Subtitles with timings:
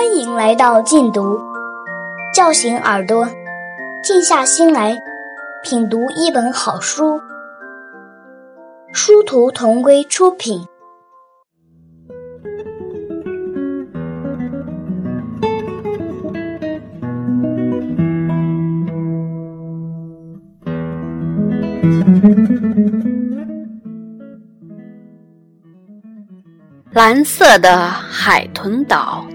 [0.00, 1.38] 欢迎来到静读，
[2.34, 3.28] 叫醒耳朵，
[4.02, 4.96] 静下心来
[5.62, 7.20] 品读一本好书。
[8.94, 10.66] 殊途同归出品。
[26.92, 29.26] 蓝色的海豚岛，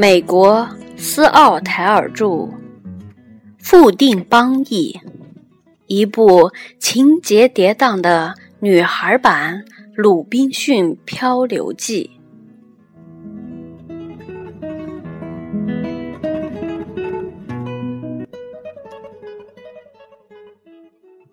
[0.00, 2.48] 美国斯奥台尔著，
[3.58, 4.98] 富定邦译，
[5.88, 9.58] 一部情节跌宕的女孩版
[9.94, 12.10] 《鲁滨逊漂流记》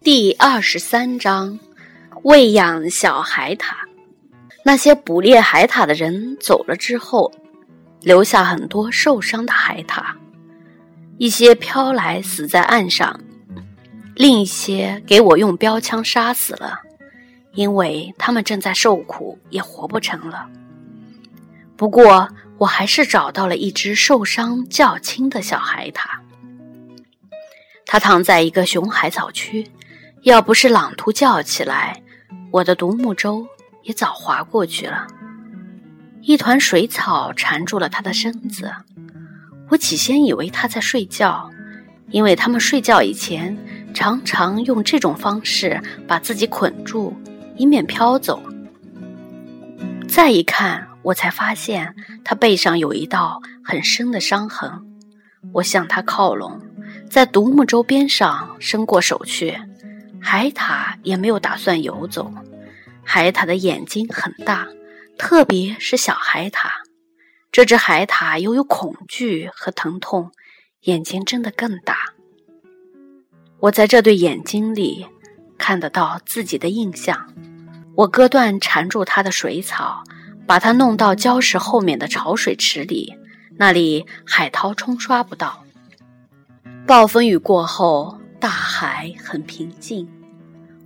[0.03, 1.57] 第二十三章：
[2.23, 3.67] 喂养小海獭。
[4.65, 7.31] 那些捕猎海獭的人走了之后，
[8.01, 10.03] 留下很多受伤的海獭，
[11.17, 13.19] 一些飘来死在岸上，
[14.15, 16.79] 另一些给我用标枪杀死了，
[17.53, 20.47] 因为他们正在受苦，也活不成了。
[21.75, 26.01] 不过，我还是找到了一只受伤较轻的小海獭，
[27.85, 29.69] 它躺在一个熊海草区，
[30.23, 32.01] 要不是朗图叫起来，
[32.51, 33.45] 我的独木舟。
[33.83, 35.07] 也早划过去了，
[36.27, 38.69] 一团水草缠住了他的身子。
[39.69, 41.49] 我起先以为他在睡觉，
[42.09, 43.57] 因为他们睡觉以前
[43.93, 47.15] 常常用这种方式把自己捆住，
[47.55, 48.43] 以免飘走。
[50.05, 54.69] 再一看，我才发现他背上有一道很深的伤痕。
[55.53, 56.59] 我向他靠拢，
[57.09, 59.57] 在独木舟边上伸过手去，
[60.19, 62.29] 海獭也没有打算游走。
[63.01, 64.67] 海獭的眼睛很大，
[65.17, 66.69] 特别是小海獭。
[67.51, 70.31] 这只海獭由于恐惧和疼痛，
[70.81, 72.13] 眼睛睁得更大。
[73.59, 75.07] 我在这对眼睛里
[75.57, 77.33] 看得到自己的印象。
[77.95, 80.03] 我割断缠住它的水草，
[80.45, 83.15] 把它弄到礁石后面的潮水池里，
[83.57, 85.63] 那里海涛冲刷不到。
[86.85, 90.07] 暴风雨过后，大海很平静。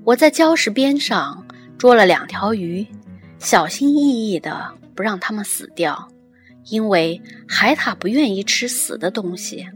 [0.05, 1.45] 我在礁石边上。
[1.77, 2.85] 捉了两条鱼，
[3.41, 6.07] 小心翼翼的不让它们死掉，
[6.65, 9.67] 因为海獭不愿意吃死的东西。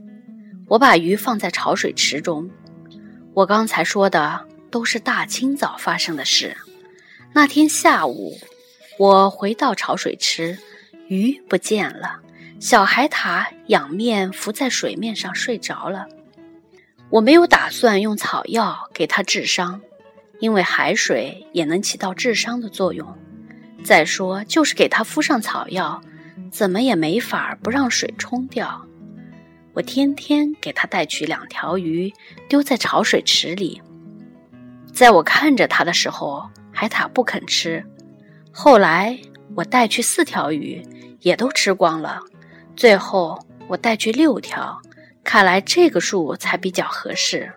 [0.67, 2.47] 我把鱼放在潮水池中。
[3.33, 6.55] 我刚才说的都是大清早发生的事。
[7.33, 8.37] 那天下午，
[8.99, 10.55] 我回到潮水池，
[11.07, 12.19] 鱼不见了，
[12.59, 16.05] 小海獭仰面浮在水面上睡着了。
[17.09, 19.81] 我没有打算用草药给它治伤。
[20.41, 23.07] 因为海水也能起到治伤的作用。
[23.85, 26.01] 再说，就是给它敷上草药，
[26.51, 28.83] 怎么也没法不让水冲掉。
[29.73, 32.11] 我天天给它带去两条鱼，
[32.49, 33.79] 丢在潮水池里。
[34.91, 37.85] 在我看着它的时候，海獭不肯吃。
[38.51, 39.17] 后来
[39.55, 40.83] 我带去四条鱼，
[41.21, 42.19] 也都吃光了。
[42.75, 43.37] 最后
[43.67, 44.81] 我带去六条，
[45.23, 47.53] 看来这个数才比较合适。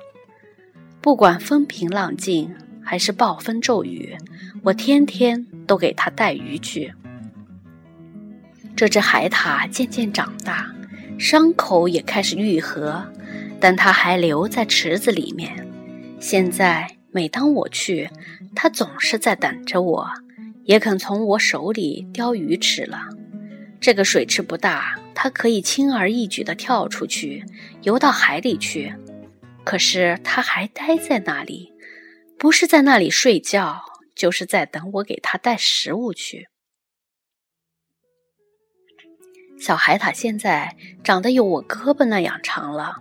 [1.01, 2.55] 不管风平浪静。
[2.89, 4.17] 还是暴风骤雨，
[4.63, 6.93] 我天天都给它带鱼去。
[8.75, 10.75] 这只海獭渐渐长大，
[11.19, 13.07] 伤口也开始愈合，
[13.61, 15.69] 但它还留在池子里面。
[16.19, 18.11] 现在每当我去，
[18.55, 20.09] 它总是在等着我，
[20.65, 23.01] 也肯从我手里叼鱼吃了。
[23.81, 27.45] 这个水池不大，它可以轻而易举地跳出去，
[27.83, 28.93] 游到海里去。
[29.65, 31.73] 可是它还待在那里。
[32.39, 33.83] 不是在那里睡觉，
[34.19, 36.49] 就是在等我给他带食物去。
[39.59, 42.97] 小海獭现在长得有我胳膊那样长了，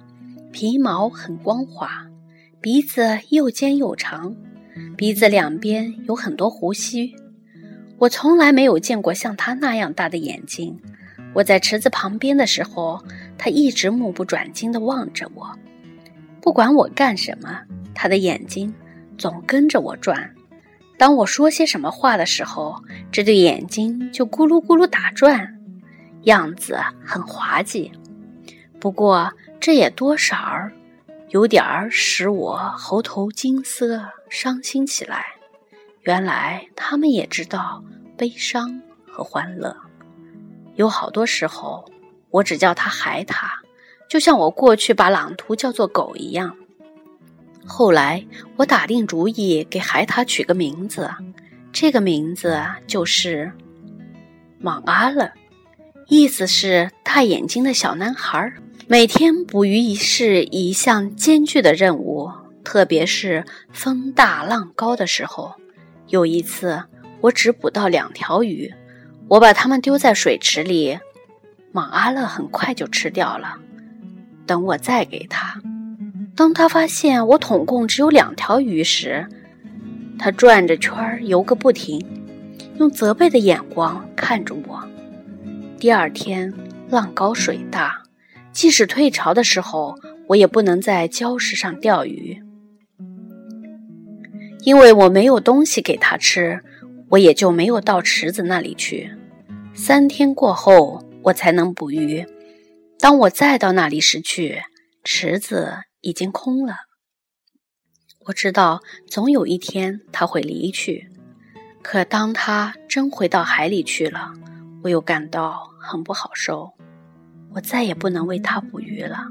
[0.53, 2.07] 皮毛很光滑，
[2.61, 4.35] 鼻子又尖又长，
[4.95, 7.13] 鼻子两边有很多胡须。
[7.97, 10.79] 我从来没有见过像它那样大的眼睛。
[11.33, 13.03] 我在池子旁边的时候，
[13.37, 15.55] 它一直目不转睛地望着我，
[16.41, 17.63] 不管我干什么，
[17.95, 18.71] 它的眼睛。
[19.17, 20.31] 总跟着我转，
[20.97, 25.59] 当我说些什么话的时候，这对眼睛就咕噜咕噜打转，
[26.23, 27.91] 样子很滑稽。
[28.79, 30.71] 不过这也多少儿
[31.29, 35.25] 有点儿使我喉头惊涩、伤心起来。
[36.01, 37.83] 原来他们也知道
[38.17, 39.75] 悲伤和欢乐。
[40.75, 41.85] 有好多时候，
[42.29, 43.45] 我只叫它海獭，
[44.09, 46.55] 就像我过去把朗图叫做狗一样。
[47.67, 48.25] 后来，
[48.55, 51.11] 我打定主意给海獭取个名字，
[51.73, 53.51] 这个名字就是
[54.57, 55.29] “莽阿乐”，
[56.07, 58.51] 意思是大眼睛的小男孩。
[58.87, 62.31] 每天捕鱼是一项艰巨的任务，
[62.63, 63.43] 特别是
[63.73, 65.53] 风大浪高的时候。
[66.07, 66.81] 有一次，
[67.19, 68.73] 我只捕到两条鱼，
[69.27, 70.97] 我把它们丢在水池里，
[71.73, 73.57] 莽阿乐很快就吃掉了。
[74.45, 75.61] 等我再给他，
[76.37, 79.25] 当他发现我统共只有两条鱼时，
[80.19, 80.93] 他转着圈
[81.25, 81.99] 游个不停，
[82.77, 84.87] 用责备的眼光看着我。
[85.79, 86.53] 第二天
[86.89, 88.03] 浪高水大，
[88.51, 89.95] 即使退潮的时候，
[90.27, 92.39] 我也不能在礁石上钓鱼，
[94.63, 96.61] 因为我没有东西给他吃，
[97.09, 99.09] 我也就没有到池子那里去。
[99.73, 102.23] 三天过后，我才能捕鱼。
[102.99, 104.61] 当我再到那里时去，
[105.03, 106.75] 池子已经空了。
[108.25, 111.09] 我知道总有一天他会离去，
[111.81, 114.33] 可当他真回到海里去了，
[114.83, 116.73] 我又感到很不好受。
[117.51, 119.25] 我再也不能为他捕鱼了。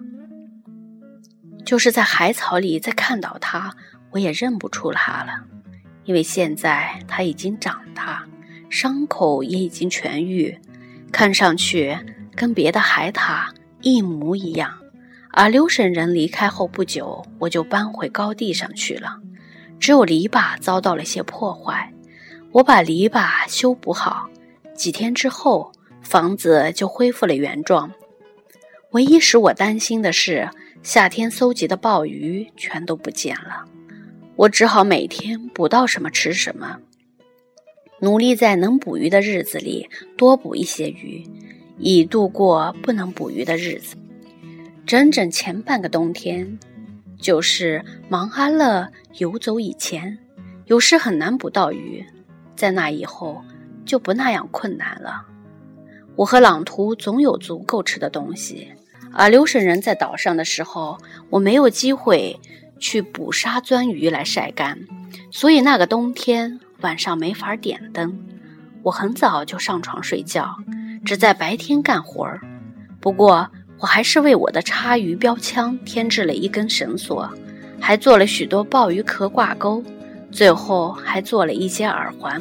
[1.65, 3.75] 就是在海草里再看到他，
[4.11, 5.45] 我也认不出他了，
[6.05, 8.27] 因为现在他已经长大，
[8.71, 10.59] 伤口也已经痊愈，
[11.13, 11.97] 看上去。
[12.37, 13.49] 跟别的海獭
[13.81, 14.79] 一模一样，
[15.39, 19.21] 而留神人离开后不久，我就搬回高地上去了。
[19.79, 21.93] 只有篱笆遭到了些破坏，
[22.53, 24.31] 我把篱笆修补好，
[24.75, 27.93] 几天之后，房子就恢复了原状。
[28.93, 30.49] 唯一使我担心的是，
[30.83, 33.63] 夏天搜集的鲍鱼全都不见了。
[34.37, 36.79] 我只好每天捕到什么吃什么，
[38.01, 39.87] 努力在能捕鱼的日子里
[40.17, 41.23] 多捕一些鱼。
[41.77, 43.97] 以度过不能捕鱼的日子。
[44.87, 46.61] 整整前半个冬天，
[47.19, 48.89] 就是芒阿勒
[49.19, 50.17] 游走以前，
[50.67, 52.05] 有时很难捕到鱼；
[52.55, 53.43] 在那以后，
[53.85, 55.25] 就不那样困难了。
[56.15, 58.73] 我和朗图总有足够吃的东西，
[59.13, 60.97] 而留神人在岛上的时候，
[61.31, 62.39] 我没有机会
[62.79, 64.79] 去捕杀钻鱼来晒干，
[65.33, 68.17] 所以那个冬天晚上没法点灯。
[68.85, 70.57] 我很早就上床睡觉。
[71.05, 72.41] 只在白天干活儿，
[73.01, 77.31] 不过我还是为我的插鱼标枪添置了一根绳索，
[77.81, 79.85] 还做了许多鲍鱼壳挂钩，
[80.31, 82.41] 最后还做了一些耳环，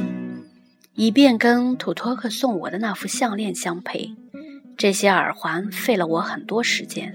[0.94, 4.16] 以便跟土托克送我的那副项链相配。
[4.78, 7.14] 这些耳环费了我很多时间，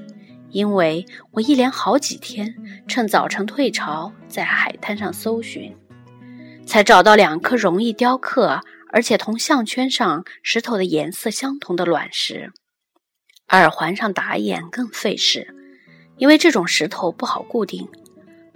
[0.51, 2.55] 因为我一连好几天
[2.87, 5.75] 趁早晨退潮，在海滩上搜寻，
[6.67, 8.61] 才找到两颗容易雕刻。
[8.93, 12.51] 而且同项圈上石头的颜色相同的卵石，
[13.51, 15.55] 耳环上打眼更费事，
[16.17, 17.89] 因为这种石头不好固定。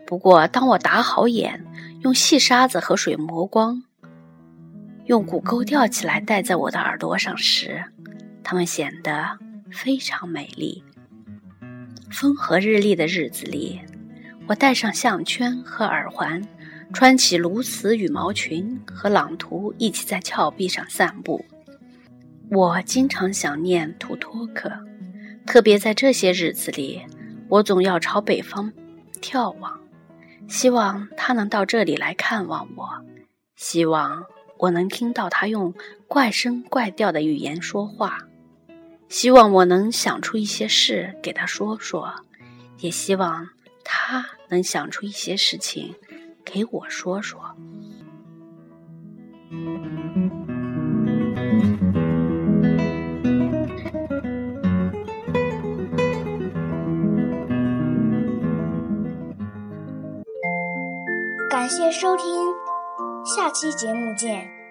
[0.06, 1.64] 不过，当我打好眼，
[2.00, 3.82] 用细沙子和水磨光，
[5.06, 7.84] 用骨钩吊起来戴在我的耳朵上时，
[8.42, 9.38] 它们显得
[9.70, 10.84] 非常美丽。
[12.10, 13.80] 风和日丽的日子里，
[14.46, 16.42] 我戴上项圈和耳环。
[16.92, 21.44] 穿起鸬鹚羽毛裙，和朗图一起在峭壁上散步。
[22.54, 24.70] 我经常想念图托克，
[25.44, 27.02] 特别在这些日子里，
[27.48, 28.72] 我总要朝北方
[29.20, 29.80] 眺望，
[30.46, 32.88] 希望他能到这里来看望我，
[33.56, 34.24] 希望
[34.56, 35.74] 我能听到他用
[36.06, 38.20] 怪声怪调的语言说话，
[39.08, 42.14] 希望我能想出一些事给他说说，
[42.78, 43.48] 也希望
[43.82, 45.92] 他能想出一些事情。
[46.44, 47.40] 给我说说。
[61.84, 62.24] 谢收听，
[63.36, 64.63] 下期节目见。